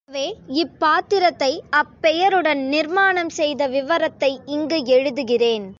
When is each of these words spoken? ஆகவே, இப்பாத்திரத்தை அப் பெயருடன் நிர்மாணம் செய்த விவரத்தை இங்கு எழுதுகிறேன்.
ஆகவே, 0.09 0.23
இப்பாத்திரத்தை 0.53 1.49
அப் 1.69 1.91
பெயருடன் 2.01 2.61
நிர்மாணம் 2.67 3.29
செய்த 3.29 3.67
விவரத்தை 3.67 4.39
இங்கு 4.45 4.77
எழுதுகிறேன். 4.87 5.67